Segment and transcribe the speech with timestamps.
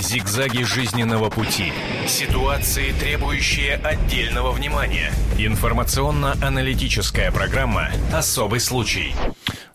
[0.00, 1.72] Зигзаги жизненного пути.
[2.06, 5.12] Ситуации, требующие отдельного внимания.
[5.38, 9.14] Информационно-аналитическая программа «Особый случай».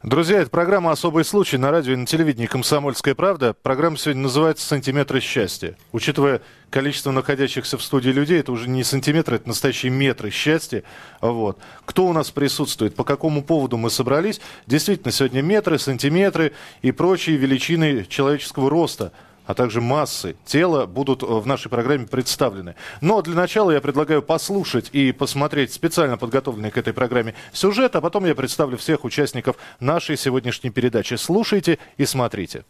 [0.02, 3.54] Друзья, это программа «Особый случай» на радио и на телевидении «Комсомольская правда».
[3.54, 5.78] Программа сегодня называется «Сантиметры счастья».
[5.92, 10.82] Учитывая количество находящихся в студии людей, это уже не сантиметры, это настоящие метры счастья.
[11.22, 11.60] Вот.
[11.86, 14.42] Кто у нас присутствует, по какому поводу мы собрались.
[14.66, 19.12] Действительно, сегодня метры, сантиметры и прочие величины человеческого роста–
[19.46, 22.76] а также массы тела будут э, в нашей программе представлены.
[23.02, 28.02] Но для начала я предлагаю послушать и посмотреть специально подготовленный к этой программе сюжет, а
[28.02, 31.16] потом я представлю всех участников нашей сегодняшней передачи.
[31.16, 32.64] Слушайте и смотрите.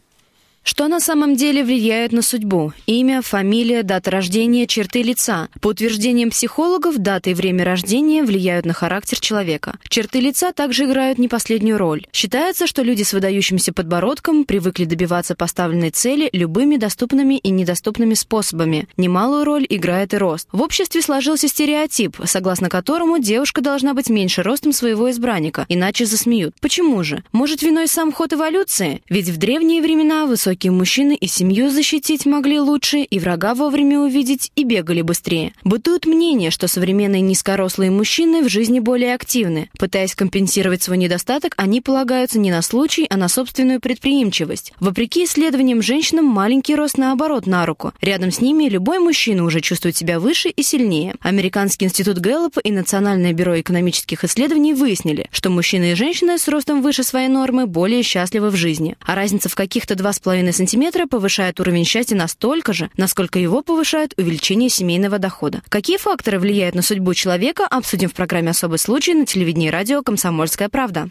[0.68, 2.74] Что на самом деле влияет на судьбу?
[2.88, 5.48] Имя, фамилия, дата рождения, черты лица.
[5.62, 9.78] По утверждениям психологов, дата и время рождения влияют на характер человека.
[9.90, 12.08] Черты лица также играют не последнюю роль.
[12.12, 18.88] Считается, что люди с выдающимся подбородком привыкли добиваться поставленной цели любыми доступными и недоступными способами.
[18.98, 20.48] Немалую роль играет и рост.
[20.52, 26.56] В обществе сложился стереотип, согласно которому девушка должна быть меньше ростом своего избранника, иначе засмеют.
[26.60, 27.24] Почему же?
[27.34, 29.04] Может, виной сам ход эволюции?
[29.10, 34.00] Ведь в древние времена высокий Высокие мужчины и семью защитить могли лучше, и врага вовремя
[34.00, 35.52] увидеть, и бегали быстрее.
[35.66, 39.70] Бытует мнение, что современные низкорослые мужчины в жизни более активны.
[39.78, 44.72] Пытаясь компенсировать свой недостаток, они полагаются не на случай, а на собственную предприимчивость.
[44.80, 47.92] Вопреки исследованиям женщинам, маленький рост наоборот на руку.
[48.00, 51.16] Рядом с ними любой мужчина уже чувствует себя выше и сильнее.
[51.20, 56.82] Американский институт Гэллопа и Национальное бюро экономических исследований выяснили, что мужчины и женщины с ростом
[56.82, 58.96] выше своей нормы более счастливы в жизни.
[59.06, 64.14] А разница в каких-то 2,5 половиной сантиметра повышает уровень счастья настолько же, насколько его повышает
[64.18, 65.62] увеличение семейного дохода.
[65.70, 70.04] Какие факторы влияют на судьбу человека, обсудим в программе «Особый случай» на телевидении и радио
[70.04, 71.10] «Комсомольская правда».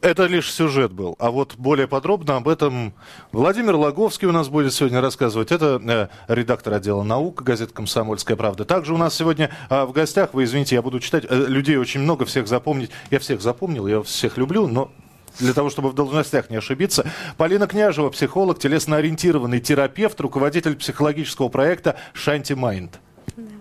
[0.00, 1.14] Это лишь сюжет был.
[1.20, 2.92] А вот более подробно об этом
[3.30, 5.52] Владимир Логовский у нас будет сегодня рассказывать.
[5.52, 5.80] Это
[6.28, 8.64] э, редактор отдела наук газеты «Комсомольская правда».
[8.64, 12.00] Также у нас сегодня э, в гостях, вы извините, я буду читать, э, людей очень
[12.00, 12.90] много, всех запомнить.
[13.10, 14.90] Я всех запомнил, я всех люблю, но
[15.38, 17.04] для того, чтобы в должностях не ошибиться.
[17.36, 23.00] Полина Княжева, психолог, телесно-ориентированный терапевт, руководитель психологического проекта «Шанти Майнд».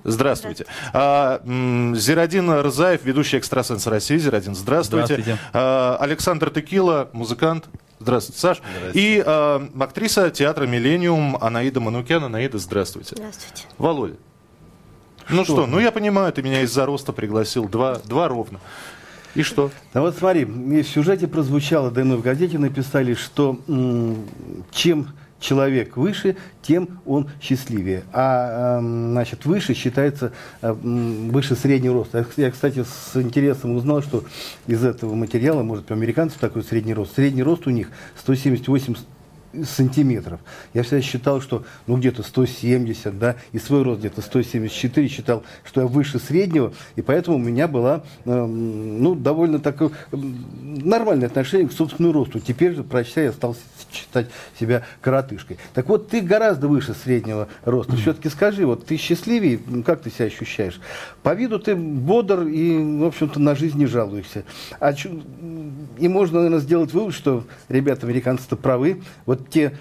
[0.04, 0.66] Здравствуйте.
[0.94, 1.42] А,
[1.96, 4.18] Зирадин Рзаев, ведущий экстрасенс России.
[4.18, 5.16] Зирадин, здравствуйте.
[5.16, 5.40] здравствуйте.
[5.54, 7.66] А, Александр Текила, музыкант.
[8.00, 8.58] Здравствуйте, Саш.
[8.58, 9.00] Здравствуйте.
[9.00, 12.24] И а, актриса театра «Миллениум» Анаида Манукян.
[12.24, 13.16] Анаида, здравствуйте.
[13.16, 13.66] Здравствуйте.
[13.78, 14.16] Володя.
[15.30, 17.68] Ну что, что ну я понимаю, ты меня из-за роста пригласил.
[17.68, 18.60] Два, два ровно.
[19.36, 19.72] И что?
[19.94, 23.60] Да вот смотри, в сюжете прозвучало, да и в газете написали, что
[24.72, 25.08] чем
[25.40, 28.04] человек выше, тем он счастливее.
[28.12, 32.26] А значит, выше считается а, выше среднего роста.
[32.38, 34.24] Я, кстати, с интересом узнал, что
[34.66, 37.16] из этого материала, может, американцев такой средний рост.
[37.16, 37.90] Средний рост у них
[38.20, 38.96] 178
[39.64, 40.40] сантиметров.
[40.74, 45.82] Я всегда считал, что ну где-то 170, да, и свой рост где-то 174, считал, что
[45.82, 51.68] я выше среднего, и поэтому у меня была, э, ну, довольно такое э, нормальное отношение
[51.68, 52.40] к собственному росту.
[52.40, 53.56] Теперь же, прочитая, я стал
[53.92, 54.28] считать
[54.60, 55.58] себя коротышкой.
[55.74, 57.96] Так вот, ты гораздо выше среднего роста.
[57.96, 60.80] Все-таки скажи, вот ты счастливее, как ты себя ощущаешь?
[61.24, 64.44] По виду ты бодр и, в общем-то, на жизнь не жалуешься.
[64.80, 69.02] А, и можно, наверное, сделать вывод, что ребята американцы-то правы.
[69.26, 69.74] Вот те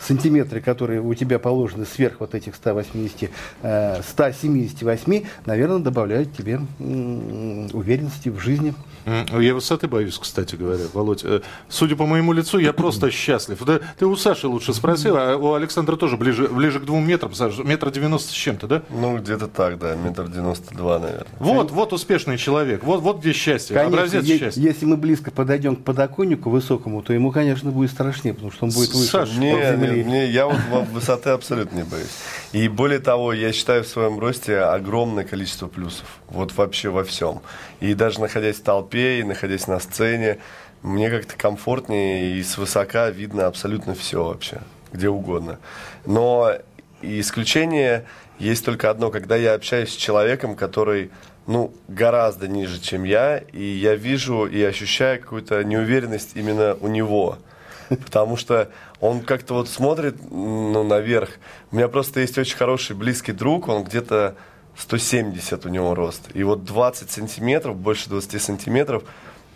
[0.00, 3.30] сантиметры, которые у тебя положены сверх вот этих 180,
[3.60, 8.74] 178, э, наверное, добавляют тебе уверенности в жизни.
[9.06, 11.24] Я высоты боюсь, кстати говоря, Володь.
[11.24, 13.62] Э, судя по моему лицу, я просто счастлив.
[13.64, 17.34] Да, ты у Саши лучше спросил, а у Александра тоже ближе, ближе к двум метрам,
[17.34, 18.82] Саша, метр девяносто с чем-то, да?
[18.88, 21.26] Ну, где-то так, да, метр девяносто два, наверное.
[21.38, 24.60] Вот, вот успешный человек, вот, вот где счастье, конечно, образец счастья.
[24.60, 28.70] Если мы близко подойдем к подоконнику высокому, то ему, конечно, будет страшнее, потому что он
[28.74, 32.10] будет выше Саш, не, не, не, я вот высоты абсолютно не боюсь.
[32.52, 36.06] И более того, я считаю в своем росте огромное количество плюсов.
[36.28, 37.40] Вот вообще во всем.
[37.80, 40.38] И даже находясь в толпе, и находясь на сцене,
[40.82, 44.60] мне как-то комфортнее и свысока видно абсолютно все вообще,
[44.92, 45.58] где угодно.
[46.04, 46.52] Но
[47.00, 48.04] исключение
[48.38, 51.10] есть только одно, когда я общаюсь с человеком, который
[51.46, 57.38] ну, гораздо ниже, чем я, и я вижу и ощущаю какую-то неуверенность именно у него–
[58.04, 58.70] потому что
[59.00, 61.30] он как-то вот смотрит ну, наверх.
[61.70, 64.34] У меня просто есть очень хороший близкий друг, он где-то
[64.76, 66.30] 170 у него рост.
[66.34, 69.04] И вот 20 сантиметров, больше 20 сантиметров,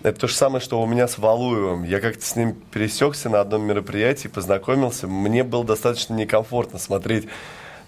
[0.02, 1.82] это то же самое, что у меня с Валуевым.
[1.82, 5.08] Я как-то с ним пересекся на одном мероприятии, познакомился.
[5.08, 7.28] Мне было достаточно некомфортно смотреть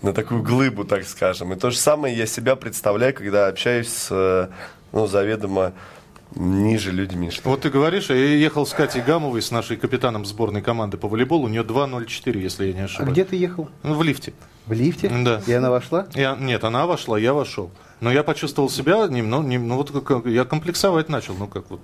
[0.03, 1.53] на такую глыбу, так скажем.
[1.53, 4.51] И то же самое я себя представляю, когда общаюсь с
[4.93, 5.73] ну, заведомо
[6.35, 7.31] ниже людьми.
[7.31, 11.09] Что Вот ты говоришь, я ехал с Катей Гамовой, с нашей капитаном сборной команды по
[11.09, 13.13] волейболу, у нее 2.04, если я не А ошибаюсь.
[13.13, 13.69] где ты ехал?
[13.83, 14.33] Ну, в лифте.
[14.67, 15.09] В лифте?
[15.25, 15.41] Да.
[15.47, 16.07] И она вошла?
[16.15, 17.71] Я, нет, она вошла, я вошел.
[18.01, 21.81] Но я почувствовал себя, немного, нем- ну вот как, я комплексовать начал, ну как вот.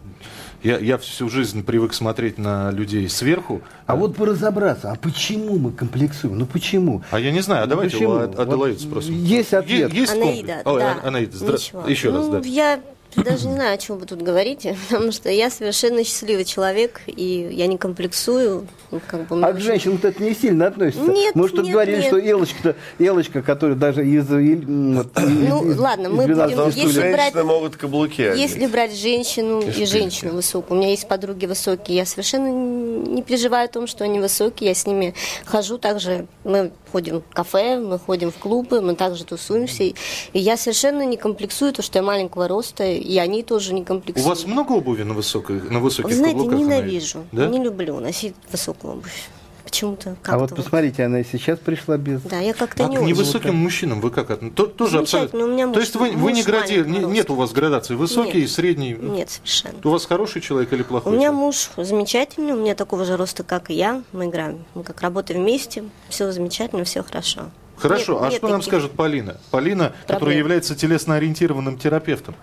[0.63, 3.61] Я, я всю жизнь привык смотреть на людей сверху.
[3.87, 6.39] А вот бы разобраться, а почему мы комплексуем?
[6.39, 7.03] Ну почему?
[7.11, 8.13] А я не знаю, а Ну, давайте почему?
[8.13, 9.15] у Ад- Аделаиды Вот спросим.
[9.25, 9.93] есть ответ.
[9.93, 10.63] Е- есть Анаида, комплекс?
[10.67, 10.97] Ой, да.
[11.03, 11.87] А- Анаида, здра- Ничего.
[11.87, 12.49] еще раз, Ну, да.
[12.49, 12.81] Я
[13.25, 17.49] даже не знаю, о чем вы тут говорите, потому что я совершенно счастливый человек, и
[17.53, 18.67] я не комплексую.
[18.91, 21.11] ну, Как бы, А к женщинам это не сильно относится.
[21.11, 22.07] Нет, Мы что нет, говорили, нет.
[22.07, 24.29] что Элочка, Элочка, которая даже из...
[24.29, 28.41] Ну, из- ладно, из мы 12 будем- Если женщины брать- могут каблуки одеть.
[28.51, 32.49] Если брать женщину и, женщину высокую, у меня есть подруги высокие, я совершенно
[32.97, 35.15] не переживаю о том, что они высокие, я с ними
[35.45, 39.95] хожу также, мы ходим в кафе, мы ходим в клубы, мы также тусуемся, и
[40.33, 44.27] я совершенно не комплексую, то, что я маленького роста, и они тоже не У комплексуют.
[44.29, 46.59] вас много обуви на, высокой, на высоких Вы знаете, каблуках?
[46.61, 47.47] ненавижу, Да?
[47.47, 49.29] не люблю носить высокую обувь.
[49.67, 52.23] Почему-то как-то А вот посмотрите, она и сейчас пришла без...
[52.23, 53.09] Да, я как-то А не к очень.
[53.09, 54.57] невысоким мужчинам вы как относитесь?
[54.57, 55.45] То- Тоже абсолютно.
[55.45, 56.77] у меня муж- То есть вы, вы не гради...
[56.87, 58.51] не- нет у вас градации высокий, Нет.
[58.51, 58.93] средний.
[58.95, 59.75] Нет, совершенно.
[59.83, 61.13] У вас хороший человек или У плохой?
[61.15, 61.41] меня человек?
[61.41, 64.03] муж замечательный, у меня такого же роста, как и я.
[64.13, 67.51] Мы играем, мы как работаем вместе, все замечательно, все хорошо.
[67.77, 69.37] Хорошо, Нет- а нет что нам таких- скажет Полина?
[69.51, 70.39] Полина, которая Проблем.
[70.39, 72.37] является телесно-ориентированным терапевтом.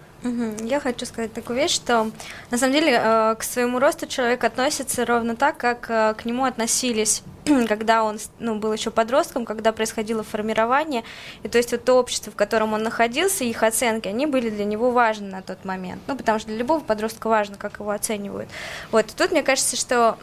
[0.61, 2.11] Я хочу сказать такую вещь, что
[2.51, 6.45] на самом деле э, к своему росту человек относится ровно так, как э, к нему
[6.45, 7.23] относились
[7.67, 11.03] когда он ну, был еще подростком, когда происходило формирование.
[11.43, 14.65] И то есть вот то общество, в котором он находился, их оценки, они были для
[14.65, 16.01] него важны на тот момент.
[16.07, 18.49] Ну, потому что для любого подростка важно, как его оценивают.
[18.91, 19.05] Вот.
[19.05, 20.17] И тут мне кажется, что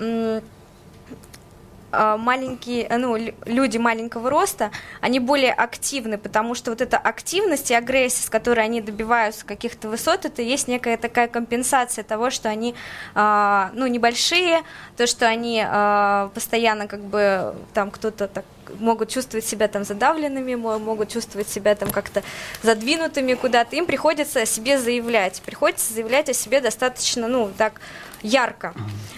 [1.92, 4.70] маленькие, э, ну, лю- люди маленького роста,
[5.00, 9.88] они более активны, потому что вот эта активность и агрессия, с которой они добиваются каких-то
[9.88, 12.74] высот, это есть некая такая компенсация того, что они,
[13.14, 14.62] а, ну, небольшие,
[14.96, 18.44] то, что они а, постоянно как бы там кто-то так
[18.78, 22.22] могут чувствовать себя там задавленными, мо- могут чувствовать себя там как-то
[22.62, 27.80] задвинутыми куда-то, им приходится о себе заявлять, приходится заявлять о себе достаточно, ну, так
[28.22, 28.74] ярко.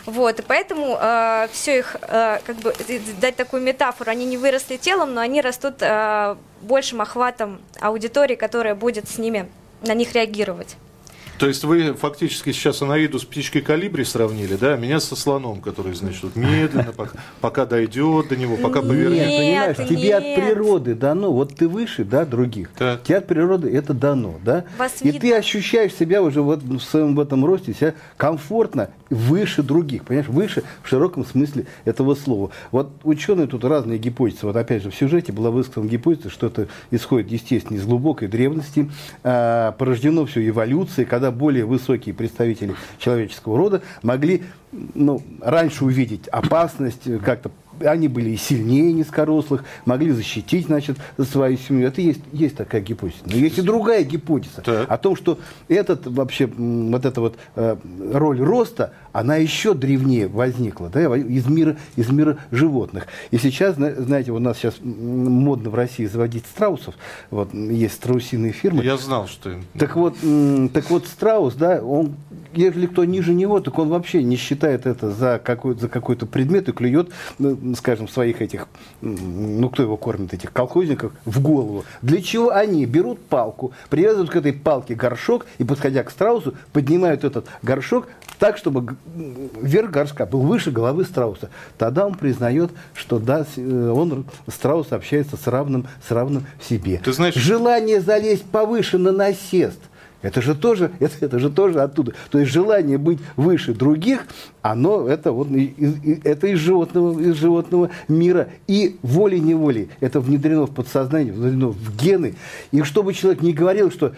[0.07, 0.99] Вот, и поэтому
[1.53, 2.75] все их, э, как бы,
[3.21, 8.75] дать такую метафору, они не выросли телом, но они растут э, большим охватом аудитории, которая
[8.75, 9.49] будет с ними,
[9.83, 10.77] на них реагировать.
[11.43, 14.77] То есть вы фактически сейчас Анаиду с птичкой калибри сравнили, да?
[14.77, 19.27] Меня со слоном, который, значит, вот медленно, пока, пока дойдет до него, пока Нет, повернет.
[19.27, 19.41] Нет,
[19.77, 20.41] понимаешь, тебе от нет.
[20.41, 22.71] природы дано, вот ты выше, да, других.
[22.79, 23.03] Так.
[23.03, 24.67] Тебе от природы это дано, да?
[24.79, 25.21] Вас И видно.
[25.21, 30.29] ты ощущаешь себя уже вот в своем в этом росте себя комфортно выше других, понимаешь,
[30.29, 32.53] выше в широком смысле этого слова.
[32.71, 34.47] Вот ученые тут разные гипотезы.
[34.47, 38.89] Вот опять же в сюжете была высказана гипотеза, что это исходит, естественно, из глубокой древности,
[39.25, 44.43] а, порождено все эволюцией, когда более высокие представители человеческого рода могли
[44.73, 47.51] ну, раньше увидеть опасность, э, как-то
[47.81, 51.89] они были и сильнее низкорослых, могли защитить, значит, свою семью.
[51.89, 53.23] Это есть, есть такая гипотеза.
[53.27, 54.91] Но есть и другая гипотеза Так.
[54.91, 55.39] о том, что
[55.69, 57.77] этот вообще, вот эта вот э,
[58.13, 63.07] роль роста, она еще древнее возникла, да, из мира, из мира животных.
[63.31, 66.95] И сейчас, зна- знаете, у нас сейчас модно в России заводить страусов,
[67.31, 68.85] вот, есть страусиные фирмы.
[68.85, 69.55] Я знал, что...
[69.79, 70.17] Так вот,
[70.73, 72.15] так вот страус, да, он,
[72.55, 76.69] если кто ниже него, так он вообще не считает это за какой, за какой-то предмет
[76.69, 78.69] и клюет, ну, скажем, своих этих,
[79.01, 81.85] ну кто его кормит, этих колхозников, в голову.
[82.01, 87.25] Для чего они берут палку, привязывают к этой палке горшок и, подходя к страусу, поднимают
[87.25, 88.97] этот горшок так, чтобы
[89.61, 91.51] верх горшка был выше головы страуса.
[91.79, 97.01] Тогда он признает, что да, э, он, страус, общается с равным, с равным себе.
[97.05, 99.79] Ты знаешь- Желание залезть повыше на насест.
[100.23, 102.13] Это же тоже, это, это же тоже оттуда.
[102.31, 104.27] То есть желание быть выше других,
[104.63, 105.49] оно это вот
[106.25, 108.49] это из животного, из животного мира.
[108.69, 112.37] И волей-неволей это внедрено в подсознание, внедрено в гены.
[112.71, 114.13] И чтобы человек не говорил, что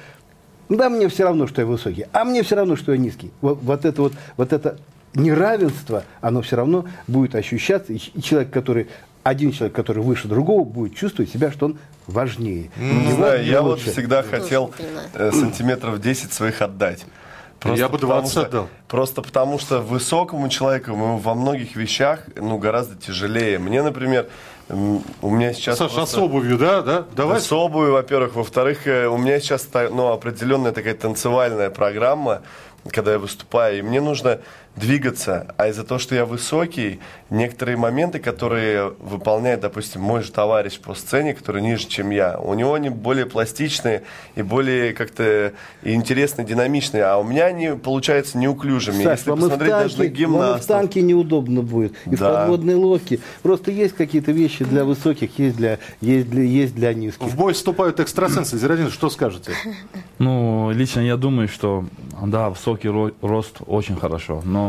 [0.69, 3.31] да, мне все равно, что я высокий, а мне все равно, что я низкий.
[3.41, 4.79] Вот, вот это вот, вот это
[5.15, 7.93] неравенство, оно все равно будет ощущаться.
[7.93, 8.89] И человек, который
[9.23, 12.71] один человек, который выше другого, будет чувствовать себя, что он важнее.
[12.77, 13.91] Не Его знаю, я вот лучше.
[13.93, 14.73] всегда Тоже хотел
[15.15, 17.07] э, сантиметров 10 своих отдать.
[17.65, 18.69] Я бы потому 20 что- отдал.
[18.89, 23.59] Просто потому что высокому человеку во многих вещах ну, гораздо тяжелее.
[23.59, 24.29] Мне, например,
[24.69, 25.79] у меня сейчас...
[25.79, 26.83] Саша, а просто- с обувью, да?
[26.83, 27.05] да?
[27.15, 27.41] Давай.
[27.41, 28.35] с обувью, во-первых.
[28.35, 32.43] Во-вторых, э, у меня сейчас ну, определенная такая танцевальная программа,
[32.91, 34.41] когда я выступаю, и мне нужно
[34.77, 35.55] двигаться.
[35.57, 36.99] А из-за того, что я высокий,
[37.31, 42.55] некоторые моменты, которые выполняет, допустим, мой же товарищ по сцене, который ниже, чем я, у
[42.55, 44.03] него они более пластичные
[44.35, 45.53] и более как-то
[45.83, 49.03] интересные, динамичные, а у меня они получаются неуклюжими.
[49.05, 50.67] Саш, Если в посмотреть даже на танке, вам и в гимнастов.
[50.67, 51.93] танке неудобно будет.
[52.07, 52.41] И в Да.
[52.41, 53.21] подводной лодке.
[53.43, 57.27] Просто есть какие-то вещи для высоких, есть для, есть для, есть для низких.
[57.27, 58.59] В бой вступают экстрасенсы.
[58.59, 59.53] Зирадин, что скажете?
[60.19, 61.85] Ну, лично я думаю, что
[62.23, 64.64] да, высокий ро- рост очень хорошо, но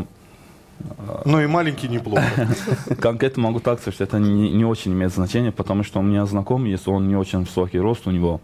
[1.25, 2.23] Ну и маленький неплохо.
[2.99, 6.71] конкретно могу так сказать, это не, не очень имеет значения, потому что у меня знакомый
[6.71, 8.41] есть, он не очень высокий рост у него,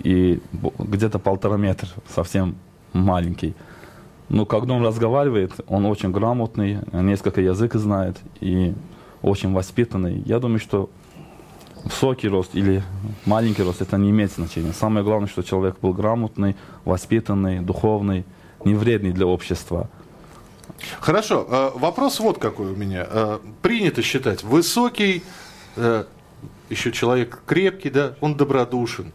[0.00, 0.40] и
[0.78, 2.56] где-то полтора метра, совсем
[2.92, 3.54] маленький.
[4.28, 8.74] Но когда он разговаривает, он очень грамотный, несколько языков знает и
[9.22, 10.22] очень воспитанный.
[10.26, 10.90] Я думаю, что
[11.84, 12.82] высокий рост или
[13.24, 14.72] маленький рост, это не имеет значения.
[14.72, 18.24] Самое главное, что человек был грамотный, воспитанный, духовный,
[18.64, 19.88] не вредный для общества.
[21.00, 23.06] Хорошо, э, вопрос вот какой у меня.
[23.08, 25.22] Э, Принято считать, высокий,
[25.76, 26.04] э,
[26.70, 29.12] еще человек крепкий, да, он добродушен.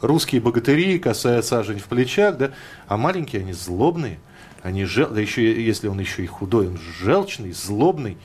[0.00, 2.50] Русские богатыри, касая сажень в плечах, да,
[2.88, 4.18] а маленькие они злобные,
[4.62, 5.08] они жел...
[5.08, 8.16] да еще если он еще и худой, он желчный, злобный.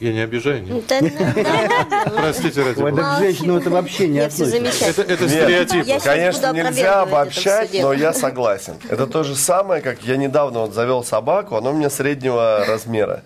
[0.00, 0.80] Я не обижаю, не?
[0.82, 2.12] Да, да, да ладно.
[2.20, 3.02] Простите, ради Ой, бога.
[3.02, 5.02] так к женщинам это вообще не Я все относится.
[5.02, 5.30] Это, Нет.
[5.30, 5.84] стереотип.
[5.86, 7.82] Я щас Конечно, буду нельзя опровергивать это обобщать, в суде.
[7.82, 8.74] но я согласен.
[8.90, 13.22] Это то же самое, как я недавно вот завел собаку, она у меня среднего размера.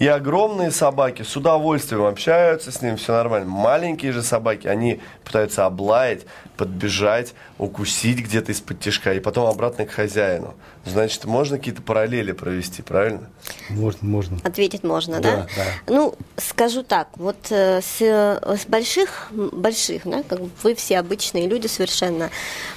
[0.00, 3.46] И огромные собаки с удовольствием общаются с ним, все нормально.
[3.46, 6.22] Маленькие же собаки, они пытаются облаять,
[6.56, 10.54] подбежать, укусить где-то из-под тяжка и потом обратно к хозяину.
[10.86, 13.28] Значит, можно какие-то параллели провести, правильно?
[13.68, 14.38] Можно, можно.
[14.42, 15.36] Ответить можно, да?
[15.36, 15.64] Да, да.
[15.86, 21.46] Ну, скажу так, вот э, с, э, с больших, больших, да, как вы все обычные
[21.46, 22.30] люди совершенно,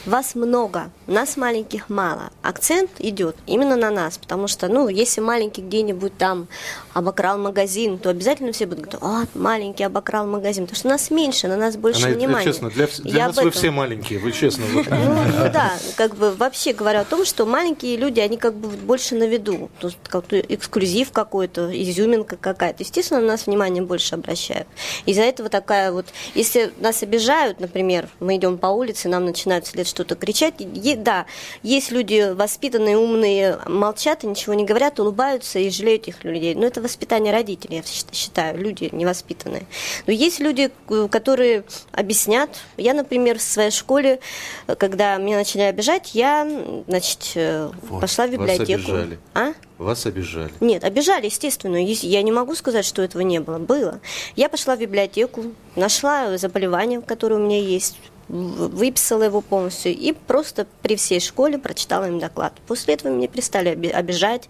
[0.05, 2.31] вас много, нас маленьких мало.
[2.41, 6.47] Акцент идет именно на нас, потому что, ну, если маленький где-нибудь там
[7.13, 11.47] обокрал магазин, то обязательно все будут говорить, а, маленький обокрал магазин, потому что нас меньше,
[11.47, 12.45] на нас больше Она, внимания.
[12.45, 14.65] честно, для, для Я нас вы все маленькие, вы честно.
[14.73, 14.87] вот.
[14.89, 19.13] Ну да, как бы вообще говоря о том, что маленькие люди, они как бы больше
[19.15, 19.69] на виду.
[19.79, 22.81] То есть как-то эксклюзив какой-то, изюминка какая-то.
[22.83, 24.67] Естественно, на нас внимание больше обращают.
[25.05, 26.07] Из-за этого такая вот...
[26.33, 31.25] Если нас обижают, например, мы идем по улице, нам начинают вслед что-то кричать, е- да,
[31.61, 36.55] есть люди воспитанные, умные, молчат и ничего не говорят, улыбаются и жалеют их людей.
[36.55, 39.65] Но это воспитание родителей, я счит- считаю, люди невоспитанные.
[40.07, 42.49] Но есть люди, к- которые объяснят.
[42.77, 44.19] Я, например, в своей школе,
[44.67, 46.47] э, когда меня начали обижать, я,
[46.87, 48.73] значит, э, Вот, пошла в вас библиотеку.
[48.91, 49.19] обижали.
[49.33, 49.53] А?
[49.77, 50.51] Вас обижали.
[50.61, 51.75] Нет, обижали, естественно.
[51.83, 53.57] Ес- Я не могу сказать, что этого не было.
[53.57, 53.99] Было.
[54.35, 55.43] Я пошла в библиотеку,
[55.75, 57.97] нашла заболевание, которое у меня есть,
[58.29, 62.53] выписала его полностью и просто при всей школе прочитала им доклад.
[62.67, 64.47] После этого меня перестали оби- обижать,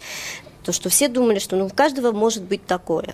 [0.64, 3.14] то, что все думали, что ну, у каждого может быть такое.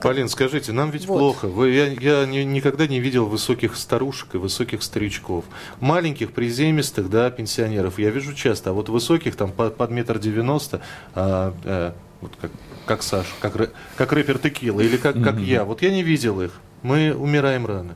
[0.00, 1.18] Полин, скажите, нам ведь Вот.
[1.18, 1.46] плохо.
[1.48, 5.44] Вы, я я ни- никогда не видел высоких старушек и высоких старичков.
[5.80, 8.70] Маленьких, приземистых, да, пенсионеров я вижу часто.
[8.70, 10.80] А вот высоких, там, по- под метр девяносто,
[11.14, 12.50] а, э, вот как,
[12.86, 15.64] как Саша, как, как рэпер Текила или как, как я.
[15.64, 16.60] Вот я не видел их.
[16.82, 17.94] Мы умираем рано.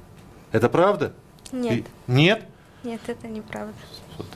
[0.52, 1.12] Это правда?
[1.52, 2.44] Нет, И- Нет?
[2.82, 3.74] нет, это неправда.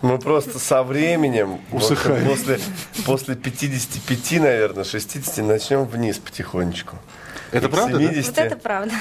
[0.02, 2.26] Мы просто со временем, вот Усыхаем.
[2.26, 2.58] после,
[3.06, 6.96] после 55, наверное, 60, начнем вниз потихонечку.
[7.52, 8.04] Это И правда, да?
[8.04, 8.94] 70 Вот это правда.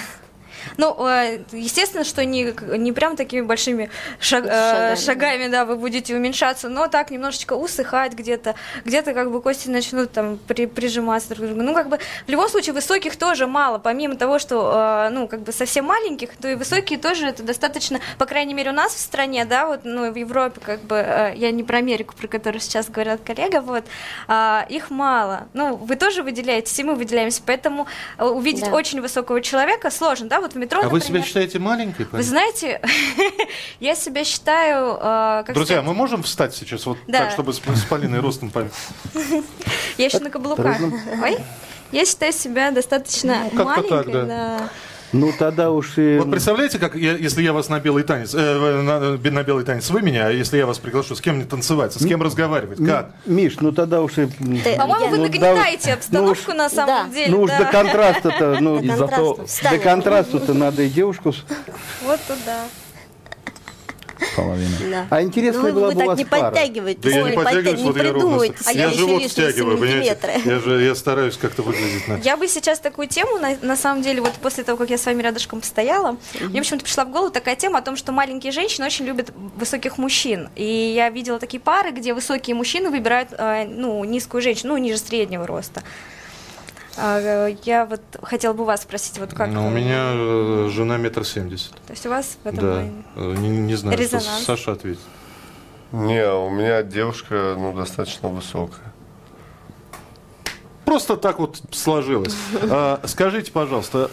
[0.77, 4.95] Ну, э, естественно, что не, не прям такими большими шаг- э, Шагами.
[4.95, 10.11] шагами, да, вы будете уменьшаться, но так немножечко усыхать где-то, где-то как бы кости начнут
[10.11, 11.61] там при- прижиматься друг к другу.
[11.63, 15.41] Ну, как бы в любом случае высоких тоже мало, помимо того, что, э, ну, как
[15.41, 18.99] бы совсем маленьких, то и высокие тоже это достаточно, по крайней мере, у нас в
[18.99, 22.89] стране, да, вот, ну, в Европе, как бы, я не про Америку, про которую сейчас
[22.89, 23.83] говорят коллега, вот,
[24.27, 25.47] а, их мало.
[25.53, 27.87] Ну, вы тоже выделяетесь, и мы выделяемся, поэтому
[28.19, 28.71] увидеть Да.
[28.75, 31.25] очень высокого человека сложно, да, вот в метро, А вы себя например.
[31.27, 32.07] считаете маленькой?
[32.11, 32.81] Вы знаете,
[33.79, 37.19] я себя считаю, э, как Друзья, сказать, мы можем встать сейчас вот Да.
[37.25, 38.71] так, чтобы с, с Полиной ростом пом-
[39.97, 40.77] я еще на каблуках.
[41.21, 41.37] Ой,
[41.91, 44.25] я считаю себя достаточно Ну, как-то так, маленькой, да.
[44.25, 44.69] да.
[45.13, 46.17] Ну, тогда уж и...
[46.17, 49.89] Вот представляете, как я- если я вас на белый танец, э, на, на белый танец
[49.89, 53.11] вы меня, а если я вас приглашу, с кем мне танцевать, с кем разговаривать, как?
[53.25, 54.25] Миш, ну тогда уж и...
[54.27, 57.13] Ты- По-моему, вы Ну, нагнетаете да, обстановку на самом да.
[57.15, 57.31] деле.
[57.31, 57.59] Ну уж да.
[57.59, 59.69] до контраста-то, ну, До зато контраста.
[59.69, 61.33] до контраста-то надо и девушку...
[62.03, 62.65] Вот туда.
[64.35, 64.77] Половина.
[64.89, 65.07] Да.
[65.09, 66.51] А интересная Ну, была вы бы у вас не пара.
[66.51, 66.99] подтягиваете.
[67.01, 68.13] Да я не подтя- подтягиваюсь, вот я ровно...
[68.13, 70.17] придумывайте Я себе живот лишние втягиваю, понимаете?
[70.21, 70.51] сантиметры.
[70.53, 72.07] Я же я стараюсь как-то выглядеть.
[72.07, 74.97] на- Я бы сейчас такую тему, на, на самом деле, вот после того, как я
[74.97, 78.51] с вами рядышком постояла, мне почему-то пришла в голову такая тема о том, что маленькие
[78.51, 80.49] женщины очень любят высоких мужчин.
[80.55, 84.97] И я видела такие пары, где высокие мужчины выбирают э, ну, низкую женщину, ну, ниже
[84.97, 85.83] среднего роста.
[86.97, 89.49] А, я вот хотела бы у вас спросить, вот как...
[89.49, 91.71] Ну, у э, меня э, жена метр семьдесят.
[91.85, 92.71] То есть у вас в этом Да.
[92.73, 94.45] плане- Э, Не, не знаю, что Резонанс.
[94.45, 95.01] Саша ответит.
[95.91, 98.93] Не, у меня девушка, ну, достаточно высокая.
[100.85, 102.35] Просто так вот сложилось.
[102.69, 104.09] А, Скажите, пожалуйста,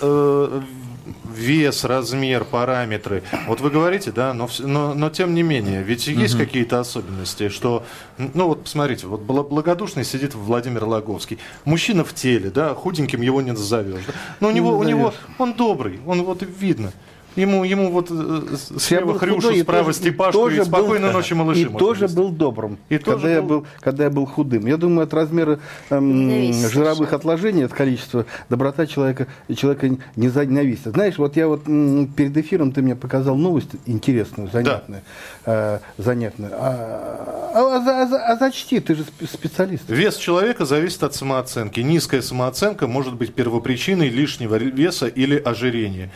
[1.30, 3.22] вес, размер, параметры.
[3.46, 7.84] Вот вы говорите, да, но, но, но тем не менее, ведь есть какие-то особенности, что,
[8.18, 11.38] ну вот посмотрите, вот бла- благодушный сидит Владимир Логовский.
[11.64, 14.04] Мужчина в теле, да, худеньким его не назовешь.
[14.06, 14.12] да.
[14.40, 16.92] Но у Не него, у него, он добрый, он вот видно.
[17.36, 20.38] Ему, ему вот э, с- Я слева был Хрюшу, худой и справа тоже- и Степашку,
[20.38, 21.60] и тоже был- спокойной ночи малыши.
[21.62, 22.16] И тоже вести.
[22.16, 24.66] был добрым, И когда, тоже я был- был, когда я был худым.
[24.66, 25.58] Я думаю, от размера
[25.90, 29.26] эм, жировых отложений, от количества, доброта человека,
[29.56, 30.92] человека не зависит.
[30.92, 35.02] Знаешь, вот я вот м, перед эфиром ты мне показал новость интересную, занятную.
[35.46, 36.52] э, занятную.
[36.54, 39.84] А, а- а а за- а зачти, ты же спе- специалист.
[39.88, 41.80] Вес человека зависит от самооценки.
[41.80, 46.10] Низкая самооценка может быть первопричиной лишнего веса или ожирения.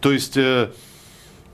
[0.00, 0.70] То есть э,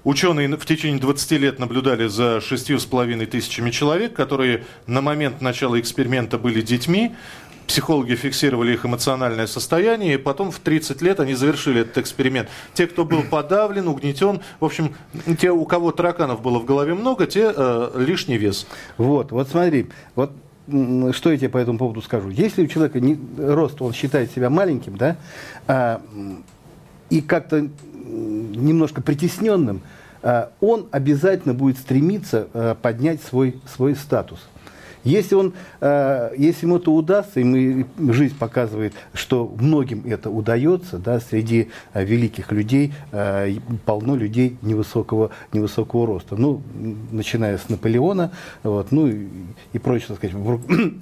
[0.04, 6.38] ученые в течение 20 лет наблюдали за 6,5 тысячами человек, которые на момент начала эксперимента
[6.38, 7.14] были детьми.
[7.66, 12.50] Психологи фиксировали их эмоциональное состояние, и потом в 30 лет они завершили этот эксперимент.
[12.74, 14.94] Те, кто был подавлен, угнетен, в общем,
[15.40, 18.66] те, у кого тараканов было в голове много, те э, лишний вес.
[18.98, 20.32] Вот, вот смотри, вот
[21.12, 22.30] что я тебе по этому поводу скажу.
[22.30, 25.16] Если у человека не, рост, он считает себя маленьким, да,
[25.66, 26.00] а,
[27.10, 27.68] и как-то
[28.14, 29.82] немножко притесненным,
[30.24, 34.38] а, он обязательно будет стремиться а, поднять свой, свой статус.
[35.04, 35.52] Если, он,
[35.82, 41.68] а, если ему это удастся, и мы, жизнь показывает, что многим это удается, да, среди
[41.92, 42.94] великих людей
[43.84, 46.36] полно людей невысокого, невысокого роста.
[46.36, 46.62] Ну,
[47.12, 48.30] начиная с Наполеона,
[48.62, 49.26] вот, ну и,
[49.74, 50.36] и прочее, так сказать.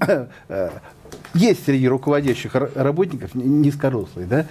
[0.49, 0.71] э,
[1.35, 4.47] Есть среди руководящих ра- работников низкорослые, да,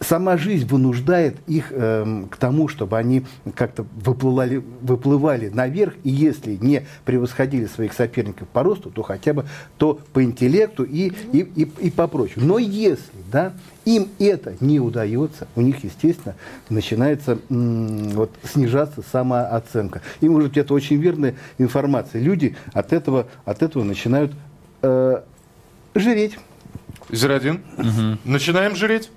[0.00, 3.24] сама жизнь вынуждает их эм, к тому, чтобы они
[3.54, 9.46] как-то выплывали, выплывали наверх, и если не превосходили своих соперников по росту, то хотя бы
[9.78, 12.46] то по интеллекту и, и, и, и по прочему.
[12.46, 16.34] Но если да, им это не удается, у них, естественно,
[16.68, 20.02] начинается м, вот, снижаться самооценка.
[20.20, 22.20] И, может быть, это очень верная информация.
[22.20, 24.32] Люди от этого, от этого начинают
[24.82, 25.22] э,
[25.94, 26.38] жиреть.
[27.10, 27.62] Зирадин,
[28.24, 29.10] начинаем жреть?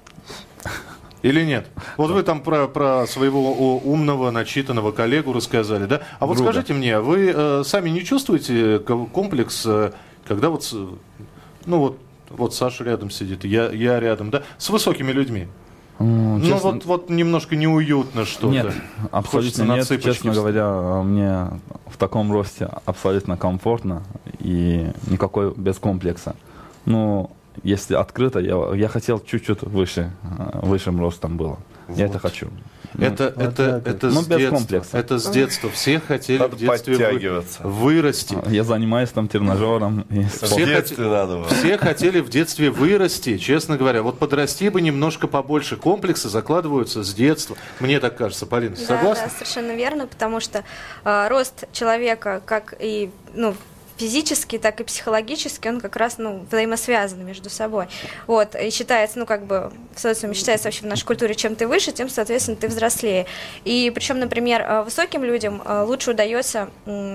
[1.21, 1.67] Или нет?
[1.97, 6.01] Вот вы там про, про своего умного, начитанного коллегу рассказали, да?
[6.19, 6.51] А вот Друга.
[6.51, 9.91] скажите мне, вы э, сами не чувствуете ко- комплекс, э,
[10.27, 10.73] когда вот,
[11.65, 14.43] ну вот, вот Саша рядом сидит, я, я рядом, да?
[14.57, 15.47] С высокими людьми.
[15.99, 18.47] Ну, ну честно- вот, вот немножко неуютно что-то.
[18.47, 18.73] Нет,
[19.11, 19.87] абсолютно на нет.
[19.87, 20.35] Честно встать.
[20.35, 21.47] говоря, мне
[21.87, 24.03] в таком росте абсолютно комфортно
[24.39, 26.37] и никакой без комплекса.
[26.85, 27.31] Ну,
[27.63, 31.57] если открыто, я, я хотел чуть-чуть выше, э, высшим ростом было.
[31.89, 32.49] Я это хочу.
[32.95, 33.87] Ну, Это, Вот это, вот.
[33.87, 34.55] это, Ну, с без детства.
[34.57, 34.97] комплекса.
[34.97, 35.69] это с детства.
[35.69, 37.61] Все хотели Надо в детстве подтягиваться.
[37.63, 38.37] вырасти.
[38.47, 40.01] Я занимаюсь там тренажером.
[40.09, 41.47] И Все хоте- надо было.
[41.49, 44.01] Все хотели в детстве вырасти, честно говоря.
[44.01, 45.77] Вот подрасти бы немножко побольше.
[45.77, 47.55] Комплексы закладываются с детства.
[47.79, 49.25] Мне так кажется, Полина, Да, согласна?
[49.25, 50.63] да, совершенно верно, потому что
[51.05, 53.55] э, рост человека, как и ну,
[53.99, 57.87] физически, так и психологически, он как раз ну, взаимосвязан между собой.
[58.27, 61.67] Вот, и считается, ну, как бы в социуме считается вообще в нашей культуре, чем ты
[61.67, 63.25] выше, тем, соответственно, ты взрослее.
[63.65, 66.69] И причем, например, э, высоким людям э, лучше удается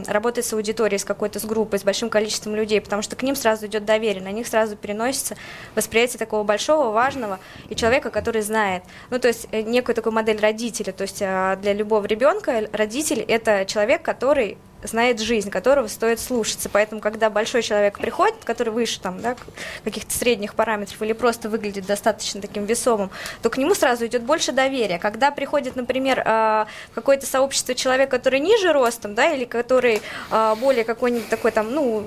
[0.07, 3.35] работать с аудиторией, с какой-то с группой, с большим количеством людей, потому что к ним
[3.35, 5.37] сразу идет доверие, на них сразу переносится
[5.75, 8.83] восприятие такого большого, важного и человека, который знает.
[9.11, 13.65] Ну, то есть э, некую такую модель родителя, то есть для любого ребенка родитель– это
[13.65, 16.69] человек, который знает жизнь, которого стоит слушаться.
[16.69, 19.37] Поэтому, когда большой человек приходит, который выше там, да,
[19.83, 23.11] каких-то средних параметров или просто выглядит достаточно таким весомым,
[23.43, 24.99] то к нему сразу идет больше доверия.
[24.99, 30.85] Когда приходит, например, в какое-то сообщество человек, который ниже ростом, да, или который э, более
[30.85, 32.05] какой-нибудь такой там, ну,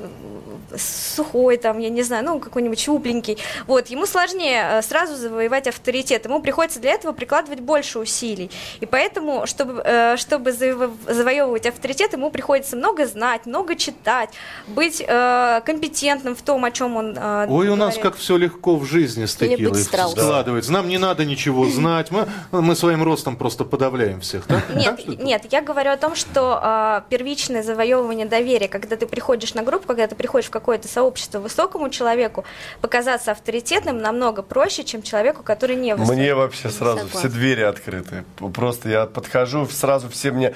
[0.75, 3.37] сухой, там, я не знаю, ну, какой-нибудь щупленький.
[3.67, 6.25] Вот, ему сложнее э, сразу завоевать авторитет.
[6.25, 8.51] Ему приходится для этого прикладывать больше усилий.
[8.79, 14.29] И поэтому, чтобы, э, чтобы заво- завоевывать авторитет, ему приходится много знать, много читать,
[14.67, 18.01] быть э, компетентным в том, о чем он э, Ой, у нас говорит.
[18.03, 20.71] как все легко в жизни с текилой складывается.
[20.71, 22.11] Нам не надо ничего знать.
[22.11, 24.45] Мы, мы своим ростом просто подавляем всех.
[24.45, 25.17] Так, Нет, ли?
[25.17, 29.87] нет, я говорю о том, что а, первичное завоевывание доверия, когда ты приходишь на группу,
[29.87, 32.45] когда ты приходишь в какое-то сообщество высокому человеку,
[32.81, 36.19] показаться авторитетным намного проще, чем человеку, который не высокий.
[36.19, 37.19] Мне вообще сразу Согласна.
[37.19, 38.23] все двери открыты.
[38.53, 40.53] Просто я подхожу, сразу все мне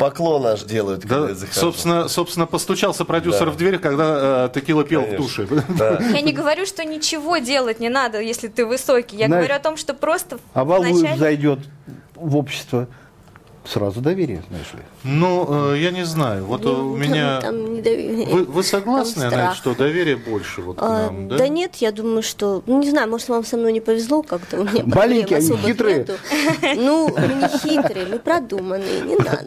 [0.00, 1.60] поклон аж делают, когда Да, я захожу.
[1.60, 3.50] собственно, собственно, постучался продюсер Да.
[3.52, 5.24] в дверь, когда э, текила пел Конечно.
[5.24, 5.46] в душе.
[5.78, 6.00] Да.
[6.00, 9.16] Я не говорю, что ничего делать не надо, если ты высокий.
[9.16, 11.58] Я Знаешь, говорю о том, что просто А Валуев вначале- зайдет
[12.14, 12.88] в общество,
[13.64, 14.80] сразу доверие, знаешь ли.
[15.04, 16.44] Ну, э, я не знаю.
[16.46, 17.40] Вот э, у Там- меня...
[17.40, 18.26] там недоверие.
[18.26, 21.38] Вы, вы согласны, Там Анна, что доверие больше вот к А, нам, да?
[21.38, 21.48] да?
[21.48, 24.64] нет, я думаю, что, ну не знаю, может вам со мной не повезло как-то, у
[24.64, 25.98] меня Маленькие, они хитрые.
[25.98, 26.14] нету.
[26.76, 29.44] Ну, мы не хитрые, мы продуманные, не надо.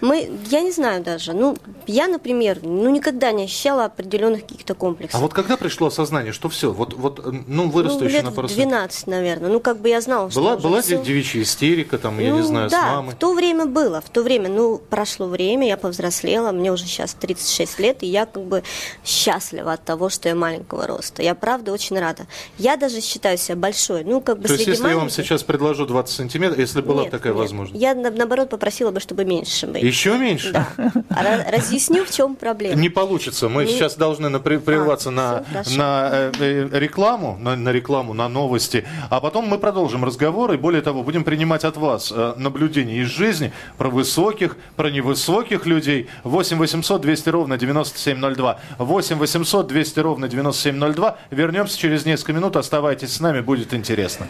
[0.00, 5.18] Мы, я не знаю даже, ну я, например, ну никогда не ощущала определенных каких-то комплексов.
[5.20, 8.24] А вот когда пришло осознание, что все, вот, вот э, ну, вырасту ну, еще лет
[8.24, 11.02] на пару 12, наверное, ну как бы я знала, что Была, уже была всё.
[11.02, 13.14] девичья истерика, там, я не Ну, знаю, да, с мамой?
[13.14, 17.14] в то время было, в то время, ну, прошло время, я повзрослела, мне уже сейчас
[17.14, 18.62] 36 лет, и я как бы
[19.04, 21.22] счастлива от того, что я маленького роста.
[21.22, 22.26] Я правда очень рада.
[22.56, 25.42] Я даже считаю себя большой, ну, как бы То есть, если я вам маленьких- сейчас
[25.42, 27.42] предложу 20 сантиметров, если была Нет, такая нет.
[27.42, 27.82] возможность?
[27.82, 29.82] Я, на- наоборот, попросила бы, чтобы меньше быть.
[29.82, 30.52] Еще меньше?
[30.52, 30.68] Да.
[31.10, 32.80] А Разъясню, в чем проблема.
[32.80, 33.48] Не получится.
[33.48, 35.44] Мы сейчас должны прерваться А, на,
[35.76, 40.56] на э, э, рекламу, на, на рекламу, на новости, а потом мы продолжим разговор и
[40.56, 43.31] более того будем принимать от вас э, наблюдения из жизни
[43.78, 46.08] про высоких, про невысоких людей.
[46.24, 48.60] 8 800 200 ровно 9702.
[48.78, 51.18] 8 800 200 ровно 9702.
[51.30, 52.56] Вернемся через несколько минут.
[52.56, 54.26] Оставайтесь с нами, будет интересно.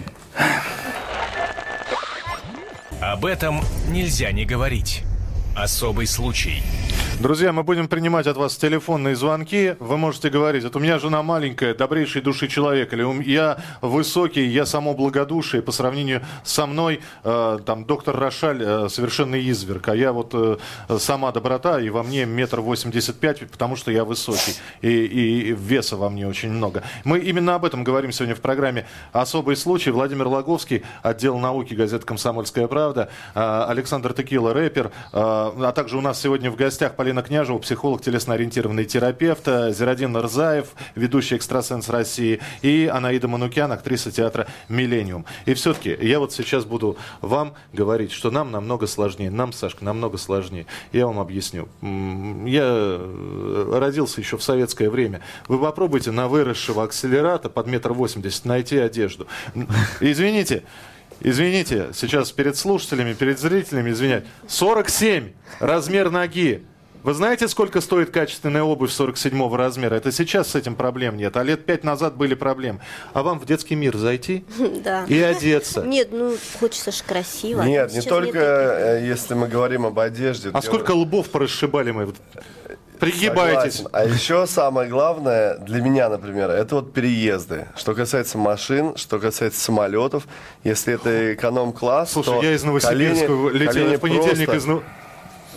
[3.00, 5.02] Об этом нельзя не говорить.
[5.56, 6.62] Особый случай.
[7.20, 9.76] Друзья, мы будем принимать от вас телефонные звонки.
[9.78, 13.58] Вы можете говорить, это у меня жена маленькая, добрейшей души человек, или «У м- я
[13.80, 19.88] высокий, я само благодушие, по сравнению со мной, э, там, доктор Рошаль э, совершенно изверг,
[19.88, 20.56] а я вот э,
[20.98, 25.96] сама доброта, и во мне метр восемьдесят пять, потому что я высокий, и- и веса
[25.96, 26.82] во мне очень много.
[27.04, 29.90] Мы именно об этом говорим сегодня в программе «Особый случай».
[29.90, 36.00] Владимир Логовский, отдел науки газеты «Комсомольская правда», э, Александр Текила, рэпер, э, а также у
[36.00, 42.40] нас сегодня в гостях Полина Княжева, психолог, телесно-ориентированный терапевт, э, Зирадин Рзаев, ведущий экстрасенс России,
[42.62, 45.24] и Анаида Манукян, актриса театра «Миллениум».
[45.46, 50.18] И все-таки я вот сейчас буду вам говорить, что нам намного сложнее, нам, Сашка, намного
[50.18, 50.66] сложнее.
[50.92, 51.68] Я вам объясню.
[51.80, 55.22] Я э, родился еще в советское время.
[55.48, 59.26] Вы попробуйте на выросшего акселерата под метр восемьдесят найти одежду.
[60.00, 60.62] Извините,
[61.20, 64.24] Извините, сейчас перед слушателями, перед зрителями извинять.
[64.48, 66.64] 47 размер ноги.
[67.02, 69.94] Вы знаете, сколько стоит качественная обувь 47 размера?
[69.96, 72.80] Это сейчас с этим проблем нет, а лет пять назад были проблемы.
[73.12, 74.44] А вам в детский мир зайти
[74.84, 75.04] Да.
[75.08, 75.82] и одеться?
[75.86, 77.62] Нет, ну, хочется же красиво.
[77.62, 80.50] Нет, не только э, если мы говорим об одежде.
[80.52, 82.12] А сколько лбов порасшибали мы?
[83.00, 83.78] Пригибайтесь.
[83.78, 83.88] Согласен.
[83.92, 87.66] А еще самое главное для меня, например, это вот переезды.
[87.76, 90.28] Что касается машин, что касается самолетов,
[90.62, 94.64] если это эконом-класс, Слушай, то я из Новосибирска колени- летел колени в понедельник просто- из
[94.66, 94.82] Нов-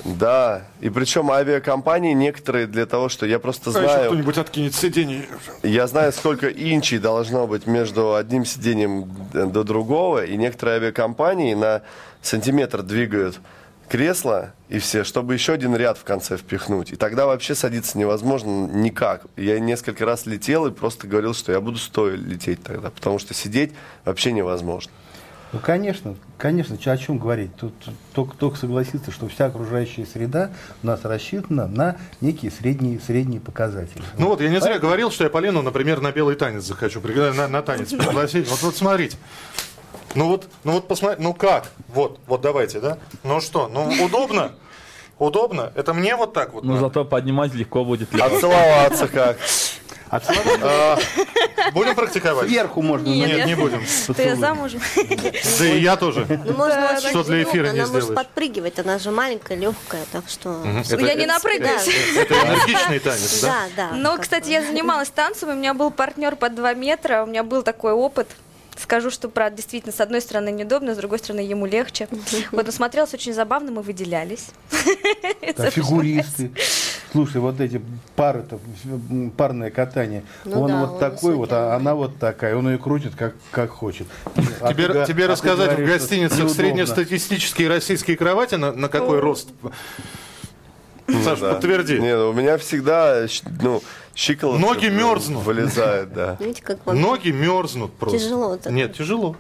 [0.06, 4.76] Да, и причем авиакомпании некоторые для того, что я просто А еще знаю, кто-нибудь откинет
[4.76, 5.26] сиденье.
[5.64, 11.82] я знаю, сколько инчей должно быть между одним сиденьем до другого, и некоторые авиакомпании на
[12.22, 13.40] сантиметр двигают
[13.90, 16.92] кресло и все, чтобы еще один ряд в конце впихнуть.
[16.92, 19.26] И тогда вообще садиться невозможно никак.
[19.36, 23.34] Я несколько раз летел и просто говорил, что я буду стоя лететь тогда, потому что
[23.34, 23.74] сидеть
[24.06, 24.92] вообще невозможно.
[25.56, 27.56] Ну, конечно, конечно, о чем говорить?
[27.56, 27.74] Тут
[28.14, 30.52] только, только согласиться, что вся окружающая среда
[30.84, 34.04] у нас рассчитана на некие средние, средние показатели.
[34.18, 37.48] Ну вот, я не зря говорил, что я Полину, например, на белый танец захочу, на,
[37.48, 38.50] на танец пригласить.
[38.50, 39.16] Вот, вот смотрите.
[40.14, 41.72] Ну вот, ну вот посмотрите, ну как?
[41.88, 42.98] Вот, вот давайте, да?
[43.24, 44.52] Ну что, ну удобно?
[45.20, 45.72] Удобно?
[45.76, 46.66] Это мне вот так вот?
[46.66, 46.88] Но надо?
[46.88, 48.12] зато поднимать легко будет.
[48.12, 48.28] легко.
[48.28, 49.38] Отцеловаться как?
[50.10, 50.22] А
[50.62, 50.98] А,
[51.74, 52.48] Будем практиковать?
[52.48, 53.08] сверху можно.
[53.08, 53.28] Нет.
[53.38, 53.84] Нет, не будем.
[54.16, 54.80] Ты замужем?
[55.60, 56.26] Да и я тоже.
[56.46, 58.16] Ну, можно Что для эфира не Она может сделаешь.
[58.16, 60.64] подпрыгивать, она же маленькая, легкая, так что...
[60.90, 61.88] Это- Я не напрыгаюсь.
[62.18, 63.48] Это энергичный танец, да?
[63.48, 63.96] Да, да.
[63.96, 67.26] Ну, как кстати, я занималась танцем, и у меня был партнер под 2 метра, у
[67.26, 68.28] меня был такой опыт.
[68.78, 72.10] Скажу, что, правда, действительно, с одной стороны неудобно, с другой стороны ему легче.
[72.52, 74.48] Вот, но смотрелось очень забавно, мы выделялись.
[75.58, 76.52] Да, фигуристы.
[77.16, 77.82] Слушай, вот эти
[78.18, 78.60] пары-то,
[79.10, 82.58] м, парное катание, Ну он да, вот он такой вот, а он она вот такая,
[82.58, 84.06] он ее крутит как, как хочет.
[84.60, 88.74] А Тебе, ты тебе а ты рассказать в говоришь, что гостиницах среднестатистические российские кровати на,
[88.74, 89.48] на какой рост?
[91.24, 91.54] Саш, Да.
[91.54, 92.00] подтверди.
[92.00, 93.26] Нет, у меня всегда,
[93.62, 93.82] ну,
[94.14, 95.46] щиколотка Ноги мерзнут.
[95.46, 96.36] Вылезает, да.
[96.42, 98.20] Видите, как вам Ноги мерзнут просто.
[98.20, 98.74] Тяжело так.
[98.74, 99.38] Нет, тяжело.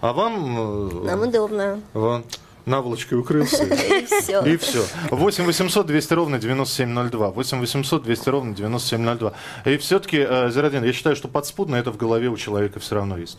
[0.00, 0.88] А вам...
[1.02, 1.80] э, нам удобно.
[1.92, 2.24] Вон,
[2.68, 3.64] наволочкой укрылся.
[3.64, 4.44] И все.
[4.44, 4.84] И все.
[5.10, 7.30] 8 800 200 ровно 9702.
[7.30, 9.32] 8 800 200 ровно 9702.
[9.64, 13.18] И все-таки, э, Зирадин, я считаю, что подспудно это в голове у человека все равно
[13.18, 13.38] есть.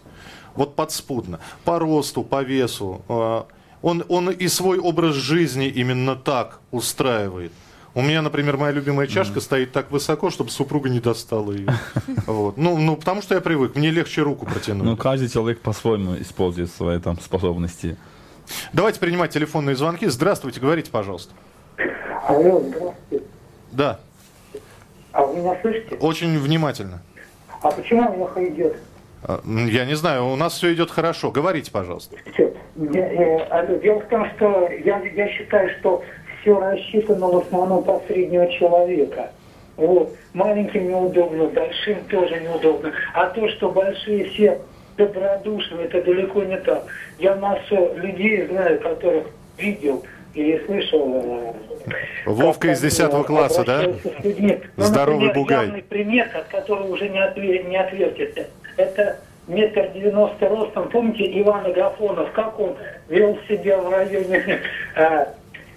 [0.56, 1.40] Вот подспудно.
[1.64, 3.02] По росту, по весу.
[3.08, 3.44] э,
[3.82, 7.54] он, он и свой образ жизни именно так устраивает.
[7.96, 11.74] У меня, например, моя любимая чашка стоит так высоко, чтобы супруга не достала ее.
[12.28, 12.58] Вот.
[12.58, 14.84] Ну, ну, потому что я привык, мне легче руку протянуть.
[14.86, 17.98] Ну, каждый человек по-своему использует свои там способности.
[18.74, 20.06] Давайте принимать телефонные звонки.
[20.08, 21.34] Здравствуйте, говорите, пожалуйста.
[22.28, 23.26] Алло, здравствуйте.
[23.72, 24.00] Да,
[25.12, 25.96] А вы меня слышите?
[25.96, 27.02] очень внимательно.
[27.62, 28.78] А почему плохо идет?
[29.24, 31.32] А, Я не знаю, у нас все идет хорошо.
[31.32, 32.16] Говорите, пожалуйста.
[32.38, 36.04] Э, Дело в том, что я, я считаю, что
[36.42, 39.32] все рассчитано в основном под среднего человека.
[39.76, 40.16] Вот.
[40.34, 42.92] Маленьким неудобно, большим тоже неудобно.
[43.14, 44.60] А то, что большие все
[45.04, 46.84] добродушны, это далеко не так.
[47.18, 51.56] Я массу людей знаю, которых видел или слышал.
[51.88, 51.90] э,
[52.26, 53.82] Вовка из 10 они класса, да?
[53.84, 53.94] Ну,
[54.84, 55.66] Здоровый например, бугай.
[55.66, 58.48] явный пример, от которого уже не, отве- не отвертишься.
[58.78, 60.90] Это метр девяносто ростом.
[60.90, 62.76] Помните Иван Агафонов, как он
[63.08, 64.60] вел себя в районе
[64.96, 65.26] э,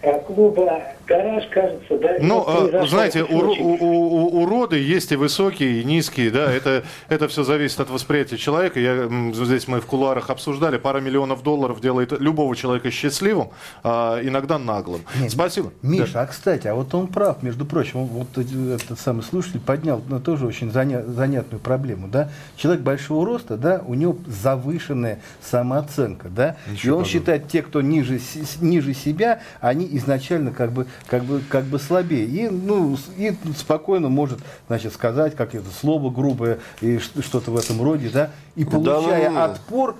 [0.03, 2.17] э, клуба «Гараж», кажется, да?
[2.17, 6.85] И Ну, а, знаете, у, у- у- уроды есть и высокие, и низкие, да, это,
[7.09, 8.79] это все зависит от восприятия человека.
[8.81, 13.49] Я, здесь мы в кулуарах обсуждали, пара миллионов долларов делает любого человека счастливым,
[13.83, 15.03] а иногда наглым.
[15.29, 15.73] Спасибо.
[15.83, 20.21] Миша, а кстати, а вот он прав, между прочим, вот этот самый слушатель поднял ну,
[20.21, 22.31] тоже очень заня- занятную проблему, да.
[22.57, 27.07] Человек большого роста, да, у него завышенная самооценка, да, и Ничего он подобного.
[27.07, 28.21] считает, те, кто ниже,
[28.61, 32.25] ниже себя, они изначально как бы, как бы, как бы слабее.
[32.25, 37.83] И, ну, и спокойно может, значит, сказать, как это слово грубое и что-то в этом
[37.83, 39.45] роде, да, и Да получая ну, ну.
[39.45, 39.97] отпор,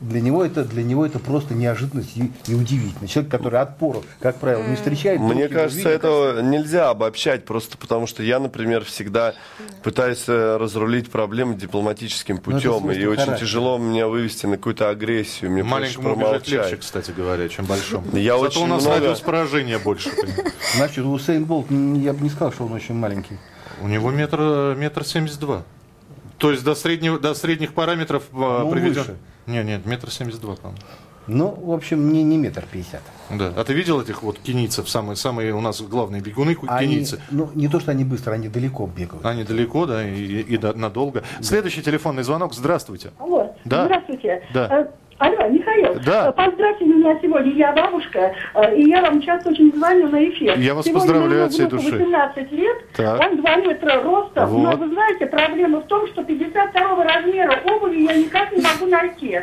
[0.00, 3.08] для него это для него это просто неожиданность и, и удивительно.
[3.08, 5.20] Человек, который отпору, как правило, не встречает.
[5.20, 6.04] Мне кажется, видит.
[6.04, 9.34] это нельзя обобщать, просто потому что я, например, всегда
[9.82, 15.50] пытаюсь э, разрулить проблемы дипломатическим это путем, и очень тяжело мне вывести на какую-то агрессию.
[15.50, 18.16] Мне Маленькому убежать легче, кстати говоря, чем большому.
[18.16, 20.10] Я Зато очень у нас много- радиус поражения больше.
[20.74, 23.38] Значит, Усейн Болт, я бы не сказал, что он очень маленький.
[23.82, 25.62] У него метр, метр семьдесят два.
[26.38, 29.00] То есть до, среднего, до средних параметров а, Ну, приведен...
[29.02, 29.16] выше.
[29.46, 30.80] Нет, нет, метр семьдесят два, по-моему.
[31.28, 33.02] Ну, в общем, не, не метр пятьдесят.
[33.30, 33.52] Да.
[33.56, 37.20] А ты видел этих вот кенийцев, самые, самые у нас главные бегуны Они, кенийцы?
[37.32, 39.24] ну, не то, что они быстро, они далеко бегают.
[39.26, 41.24] Они далеко, да, и, и до- надолго.
[41.40, 42.54] Следующий телефонный звонок.
[42.54, 43.10] Здравствуйте.
[43.18, 43.86] Алло, Да.
[43.86, 44.46] здравствуйте.
[44.54, 44.88] Да.
[45.18, 46.28] Алло, Михаил, Да.
[46.28, 50.58] э, поздравьте меня сегодня, я бабушка, э, и я вам часто очень звоню на эфир.
[50.58, 51.90] Я вас сегодня поздравляю от всей души.
[51.90, 53.20] 18 лет, Так.
[53.20, 54.62] он 2 метра роста, Вот.
[54.62, 59.40] но вы знаете, проблема в том, что 52 размера обуви я никак не могу найти.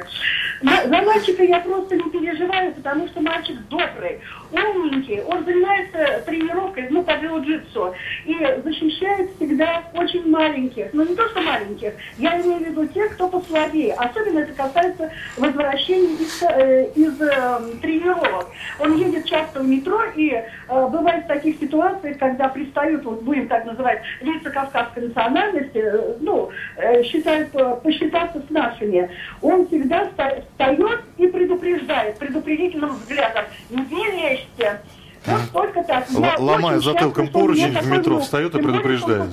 [0.63, 4.21] За мальчика я просто не переживаю, потому что мальчик добрый,
[4.52, 7.93] умненький, он занимается тренировкой, ну, по джиу-джитсу,
[8.26, 13.13] и защищает всегда очень маленьких, ну, не то, что маленьких, я имею в виду тех,
[13.13, 13.93] кто послабее.
[13.95, 18.47] Особенно это касается возвращения из, э, из э, тренировок.
[18.80, 23.49] Он едет часто в метро, и э, бывает в таких ситуациях, когда пристают, вот будем
[23.49, 29.10] так называть, лица кавказской национальности, э, ну, э, считают э, посчитаться с нашими,
[29.41, 34.82] он всегда ста- встает и предупреждает предупредительным взглядом, не лезьте.
[35.26, 36.06] Вот только так.
[36.10, 39.30] Я затылком поручень в метро встает и предупреждает.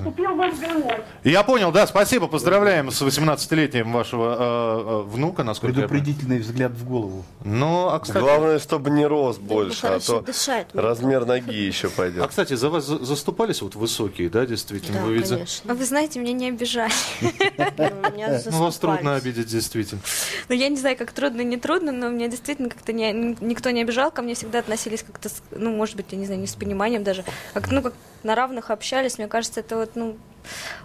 [1.25, 5.75] Я понял, да, спасибо, поздравляем с 18-летием вашего э, э, внука, насколько.
[5.75, 7.25] Предупредительный взгляд в голову.
[7.45, 10.67] Ну, а кстати, Главное, чтобы не рос больше, а хорошо то дышать.
[10.73, 12.27] размер ноги еще а пойдет.
[12.27, 15.01] кстати, за вас за- заступались вот высокие, да, действительно?
[15.01, 15.73] Да, Вы конечно.
[15.73, 16.93] А вы знаете, меня не обижали.
[17.21, 20.01] Ну, Ну, вас трудно обидеть, действительно.
[20.49, 24.11] Ну, я не знаю, как трудно, не трудно, но меня действительно как-то никто не обижал,
[24.11, 27.25] ко мне всегда относились как-то, ну, может быть, я не знаю, не с пониманием даже,
[27.55, 30.17] как, ну, как на равных общались, мне кажется, это вот, ну,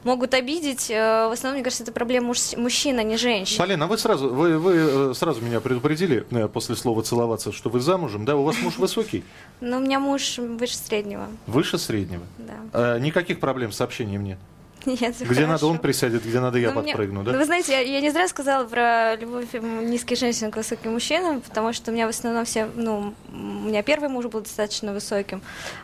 [0.03, 0.89] могут обидеть.
[0.89, 3.57] Э, В основном, мне кажется, это проблема муж- мужчин, а не женщин.
[3.57, 7.69] Полина, а вы сразу, вы, вы э, сразу меня предупредили э, после слова целоваться, что
[7.69, 8.37] вы замужем, да?
[8.37, 9.23] У вас муж высокий,
[9.59, 12.23] Но у меня муж выше среднего, выше среднего.
[12.37, 12.99] да.
[12.99, 14.39] Никаких проблем с общением нет.
[15.01, 15.67] Нет, Где надо, хорошо.
[15.69, 17.37] он присядет, где надо, я Ну, мне- подпрыгну, Ну, да?
[17.37, 21.73] вы знаете, я, я не зря сказала про любовь низких женщин к высоким мужчинам, потому
[21.73, 23.35] что у меня в основном все, ну, у
[23.67, 25.41] меня первый муж был достаточно высоким,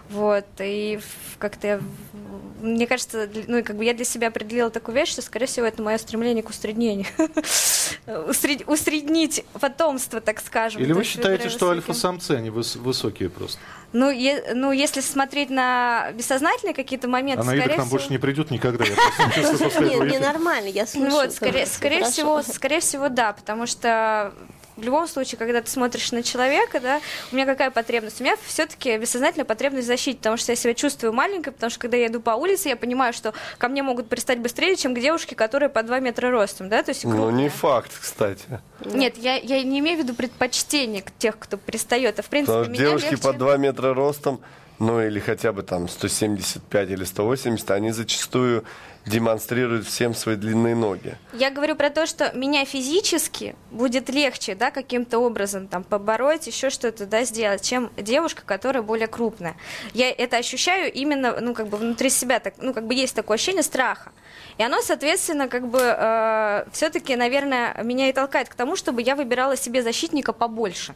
[0.10, 1.00] вот, и
[1.40, 1.82] как-то я,
[2.62, 5.65] мне кажется, ну, и как бы я для себя определила такую вещь, что, скорее всего,
[5.65, 7.06] это мое стремление к усреднению.
[8.08, 10.82] Усред- Усреднить потомство, так скажем.
[10.82, 13.60] Или вы считаете, что альфа-самцы, они выс- высокие просто?
[13.93, 17.97] Ну, е- ну, если смотреть на бессознательные какие-то моменты, А Наида к скорее нам всего...
[17.97, 20.06] больше не придет никогда, эфира.
[20.06, 21.12] ненормально, я слышу.
[21.12, 24.34] Вот, скорее, скорее всего, скорее всего, да, потому что
[24.82, 27.00] в любом случае, когда ты смотришь на человека, да,
[27.32, 28.20] у меня какая потребность?
[28.20, 31.80] У меня все-таки бессознательная потребность в защите, потому что я себя чувствую маленькой, потому что
[31.80, 35.00] когда я иду по улице, я понимаю, что ко мне могут пристать быстрее, чем к
[35.00, 38.44] девушке, которая по 2 метра ростом, да, то есть Ну, не факт, кстати.
[38.84, 42.52] Нет, я, я не имею в виду предпочтение к тех, кто пристает, а в принципе
[42.54, 43.24] Потому что меня девушки легче...
[43.24, 44.41] по 2 метра ростом,
[44.82, 48.65] ну или хотя бы там 175 или 180, они зачастую
[49.06, 51.15] демонстрируют всем свои длинные ноги.
[51.34, 56.72] Я говорю про то, что меня физически будет легче, да, каким-то образом там побороть, еще
[56.72, 59.56] что-то, да, сделать, чем девушка, которая более крупная.
[59.94, 63.36] Я это ощущаю именно, ну, как бы внутри себя, так, ну, как бы есть такое
[63.36, 64.12] ощущение страха.
[64.58, 69.56] И оно, соответственно, как бы все-таки, наверное, меня и толкает к тому, чтобы я выбирала
[69.56, 70.96] себе защитника побольше.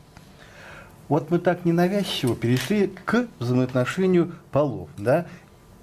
[1.08, 5.26] Вот мы так ненавязчиво перешли к взаимоотношению полов, да?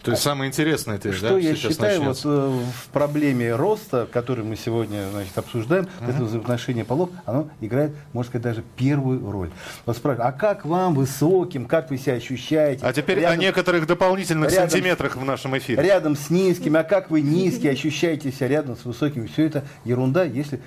[0.03, 2.29] То есть самое интересное это, Что да, я сейчас считаю вот, начнется.
[2.29, 8.29] э, в проблеме роста, которую мы сегодня значит, обсуждаем, это взаимоотношение полов, оно играет, можно
[8.29, 9.51] сказать, даже первую роль.
[9.87, 12.85] Вот спрашивают, а как вам высоким, как вы себя ощущаете?
[12.85, 15.81] А теперь Рядом- о некоторых дополнительных рядом- сантиметрах в нашем эфире.
[15.81, 19.29] Рядом с низкими, а как вы низкие ощущаете себя рядом с высокими?
[19.29, 20.61] Все это ерунда, если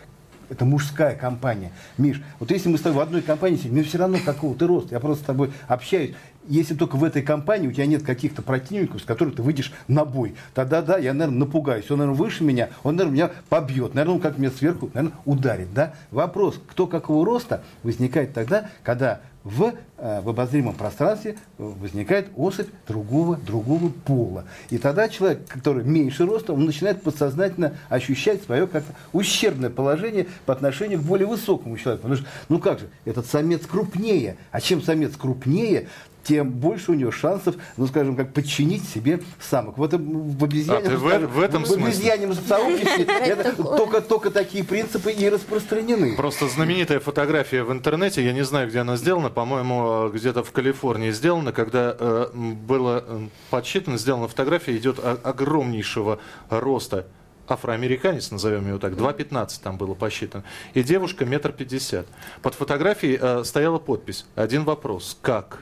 [0.50, 1.72] это мужская компания.
[1.98, 4.68] Миш, вот если мы с тобой в одной компании сидим, мне все равно какого ты
[4.68, 6.14] роста, я просто с тобой общаюсь.
[6.48, 10.06] Если только в этой компании у тебя нет каких-то противников, с которыми ты выйдешь на
[10.06, 11.90] бой, тогда да, я, наверное, напугаюсь.
[11.90, 13.96] Он, наверное, выше меня, он, наверное, меня побьет.
[13.96, 15.74] Наверное, он как меня сверху, наверное, ударит.
[15.74, 15.94] Да?
[16.12, 23.38] Вопрос, кто какого роста, возникает тогда, когда в, э, в обозримом пространстве возникает особь другого,
[23.38, 24.46] другого пола.
[24.72, 30.54] И тогда человек, который меньше роста, он начинает подсознательно ощущать свое как-то ущербное положение по
[30.54, 32.02] отношению к более высокому человеку.
[32.02, 34.36] Потому что, ну как же, этот самец крупнее.
[34.52, 35.88] А чем самец крупнее,
[36.26, 39.78] тем больше у него шансов, ну скажем, как подчинить себе самок.
[39.78, 41.86] Вот в обезьянном, А, ты в- в этом в смысле?
[41.86, 46.16] обезьянном сообществе только, только такие принципы и распространены.
[46.16, 50.52] Просто знаменитая фотография в интернете, я не знаю, где она сделана, по-моему, э, где-то в
[50.52, 57.06] Калифорнии сделана, когда э, было э, подсчитано, сделана фотография, идет огромнейшего роста
[57.48, 62.08] афроамериканец, назовем его так, 2,15 там было посчитано, и девушка метр пятьдесят.
[62.42, 65.18] Под фотографией э, стояла подпись «Один вопрос.
[65.22, 65.60] Как?»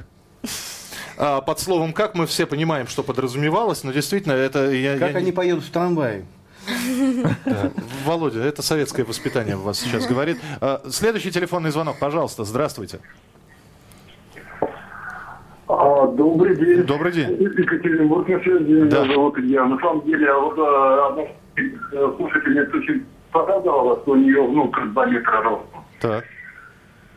[1.17, 4.71] А под словом «как» мы все понимаем, что подразумевалось, но действительно это...
[4.71, 6.25] Я, Как я они не- поедут в трамвае?
[7.45, 7.71] Да.
[8.05, 10.39] Володя, это советское воспитание вас сейчас говорит.
[10.61, 12.99] А, Следующий телефонный звонок, пожалуйста, здравствуйте.
[15.67, 16.83] А, добрый день.
[16.83, 17.31] Добрый день.
[17.31, 18.63] Екатеринбург на связи.
[18.63, 19.05] Меня Да.
[19.05, 19.65] зовут Илья.
[19.65, 25.41] На самом деле, вот одна э, слушательница очень порадовала, что у нее внук 2 метра
[25.43, 25.77] роста.
[25.99, 26.23] Так.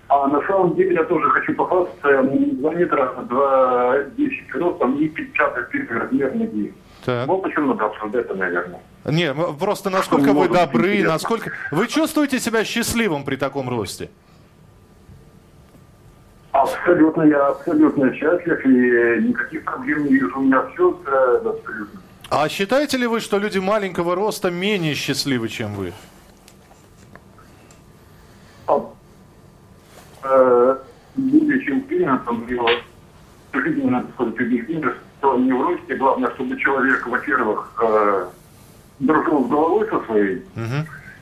[0.09, 2.23] А на самом деле я тоже хочу похвастаться.
[2.23, 6.75] 2 метра 2 10 ростом и 51 размер ноги.
[7.05, 7.29] Так.
[7.29, 8.81] Вот почему надо обсуждать это, наверное.
[9.05, 11.13] Не, просто насколько вы добры, интересно.
[11.13, 11.51] насколько...
[11.71, 14.11] Вы чувствуете себя счастливым при таком росте?
[16.53, 20.39] Абсолютно, я абсолютно счастлив и никаких проблем не вижу.
[20.39, 20.91] У меня все
[21.45, 22.01] абсолютно.
[22.31, 25.93] А считаете ли вы, что люди маленького роста менее счастливы, чем вы?
[30.31, 30.77] Э,
[31.65, 32.69] чем принятым его
[33.53, 38.27] жизненно убеждение, что не в росте, главное, чтобы человек, во-первых, э,
[39.01, 40.43] дружил с головой со своей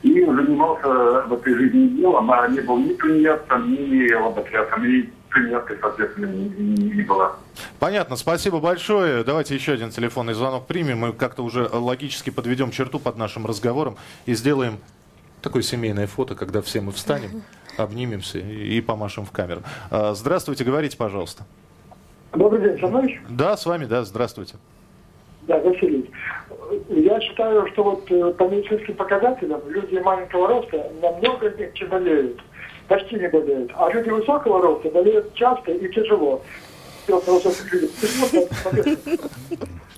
[0.03, 0.87] и занимался
[1.27, 6.49] в этой жизни делом, а не был ни тунеядцем, ни лоботрясом, и тунеядкой, соответственно, не,
[6.49, 7.35] не- не была.
[7.79, 9.23] Понятно, спасибо большое.
[9.23, 10.99] Давайте еще один телефонный звонок примем.
[10.99, 14.77] Мы как-то уже логически подведем черту под нашим разговором и сделаем
[15.41, 17.41] такое семейное фото, когда все мы встанем,
[17.77, 19.61] обнимемся и помашем в камеру.
[19.91, 21.43] А, Здравствуйте, говорите, пожалуйста.
[22.33, 23.19] Добрый день, со мной?
[23.29, 24.55] Да, с вами, да, здравствуйте.
[25.43, 26.09] Да, Василий.
[26.89, 32.41] Я считаю, что вот э, по медицинским показателям люди маленького роста намного меньше болеют.
[32.87, 33.71] Почти не болеют.
[33.75, 36.41] А люди высокого роста болеют часто и тяжело.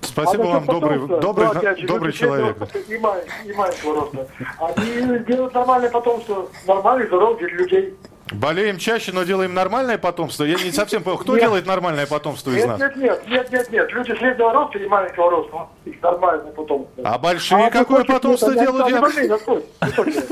[0.00, 0.22] Просто.
[0.22, 2.56] Спасибо А вам, добрый, добрый, ну, же, добрый среднего человек.
[2.88, 4.28] И, маленького роста.
[4.60, 6.48] Они делают нормальное потомство.
[6.66, 7.94] Нормальный, здоровый для людей.
[8.32, 10.44] Болеем чаще, но делаем нормальное потомство.
[10.44, 11.42] Я не совсем понял, кто Нет.
[11.42, 12.78] делает нормальное потомство из Нет, нас?
[12.80, 13.92] нет, нет, нет, нет, нет.
[13.92, 16.88] Люди среднего роста и маленького роста, их нормально потом.
[17.02, 18.88] А большие какое высоких потомство нет, делают?
[18.90, 20.22] Я- высокие.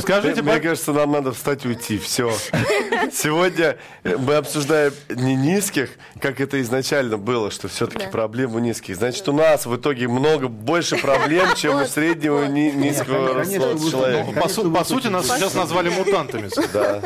[0.00, 1.98] Скажите, Мне кажется, нам надо встать и уйти.
[1.98, 2.32] Все.
[3.12, 5.90] Сегодня мы обсуждаем не низких,
[6.20, 8.10] как это изначально было, что все-таки Да.
[8.10, 8.96] проблем у низких.
[8.96, 14.40] Значит, у нас в итоге много больше проблем, чем у среднего и низкого роста человека.
[14.40, 16.48] по сути, нас сейчас назвали мутантами.
[16.72, 17.00] Да,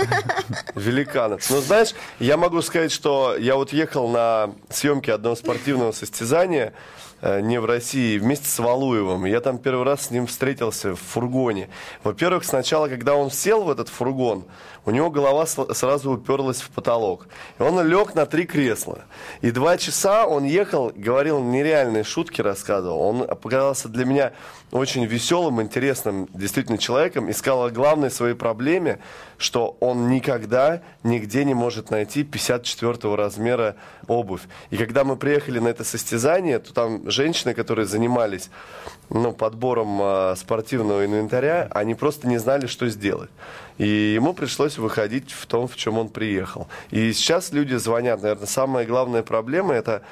[0.75, 1.49] великанов.
[1.51, 6.73] Но знаешь, я могу сказать, что я вот ехал на съемки одного спортивного состязания,
[7.21, 9.25] э, не в России, вместе с Валуевым.
[9.25, 11.69] Я там первый раз с ним встретился в фургоне.
[12.05, 14.45] Во-первых, сначала, когда он сел в этот фургон,
[14.89, 17.27] у него голова сразу уперлась в потолок.
[17.59, 19.01] И он лег на три кресла.
[19.43, 23.01] И два часа он ехал, говорил нереальные шутки, рассказывал.
[23.03, 24.33] Он показался для меня
[24.71, 27.29] очень веселым, интересным действительно человеком.
[27.29, 28.99] И сказал о главной своей проблеме,
[29.37, 30.28] что он никогда
[31.03, 33.77] нигде не может найти 54 размера
[34.07, 34.43] обувь.
[34.71, 38.51] И когда мы приехали на это состязание, то там женщины, которые занимались
[39.11, 43.31] ну, подбором а, спортивного инвентаря, они просто не знали, что сделать.
[43.79, 46.69] И ему пришлось выходить в том, в чем он приехал.
[46.91, 48.23] И сейчас люди звонят.
[48.23, 50.03] Наверное, самая главная проблема это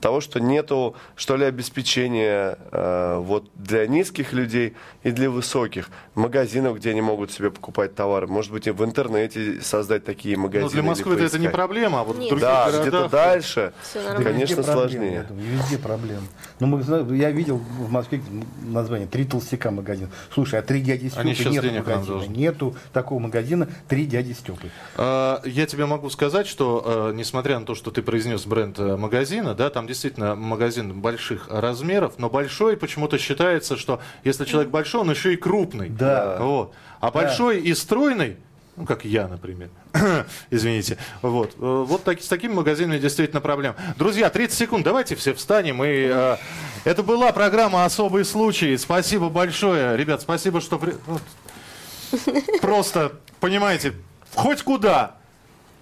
[0.00, 6.76] того, что нету, что ли, обеспечения э, вот для низких людей и для высоких магазинов,
[6.76, 8.26] где они могут себе покупать товары.
[8.26, 10.64] Может быть, и в интернете создать такие магазины.
[10.66, 12.30] Ну, для Москвы это не проблема, а вот в Нет.
[12.30, 13.10] других Да, где-то городах...
[13.10, 14.30] дальше, Всё нормально.
[14.30, 15.26] конечно, Везде сложнее.
[15.28, 16.26] думаю, везде проблемы.
[16.60, 18.20] Ну, мы, я видел в Москве
[18.62, 20.08] название «Три толстяка» магазин.
[20.32, 22.24] Слушай, а «Три дяди Степы» нету магазина.
[22.32, 24.70] Нету такого магазина «Три дяди Степы».
[24.96, 28.96] Э, Я тебе могу сказать, что э, несмотря на то, что ты произнес бренд э,
[28.96, 35.00] магазина, да, там действительно магазин больших размеров, но большой почему-то считается, что если человек большой,
[35.00, 35.88] он еще и крупный.
[35.88, 36.36] Да.
[36.38, 36.74] Вот.
[37.00, 38.36] А большой и стройный,
[38.76, 39.70] ну, как я, например.
[40.50, 40.96] Извините.
[41.20, 41.54] Вот.
[41.58, 43.74] Э, Вот так, с такими магазинами действительно проблем.
[43.98, 44.84] Друзья, 30 секунд.
[44.84, 45.82] Давайте все встанем.
[45.84, 46.36] И, э,
[46.84, 48.76] это была программа «Особый случай».
[48.78, 49.96] Спасибо большое.
[49.96, 50.78] Ребят, спасибо, что...
[50.78, 50.94] при-.
[52.60, 53.94] Просто, понимаете,
[54.34, 55.16] хоть куда.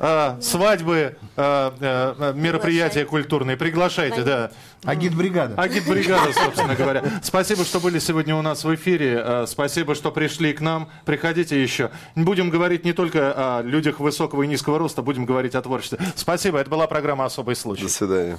[0.02, 3.58] А, свадьбы, а, а, мероприятия культурные.
[3.58, 4.50] Приглашайте, да.
[4.82, 5.60] Агитбригада.
[5.60, 7.04] Агитбригада, собственно говоря.
[7.22, 9.44] Спасибо, что были сегодня у нас в эфире.
[9.46, 10.88] Спасибо, что пришли к нам.
[11.04, 11.90] Приходите еще.
[12.14, 15.98] Будем говорить не только о людях высокого и низкого роста, будем говорить о творчестве.
[16.16, 16.58] Спасибо.
[16.58, 17.82] Это была программа «Особый случай».
[17.82, 18.38] До свидания.